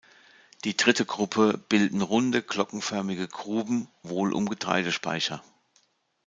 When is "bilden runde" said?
1.69-2.41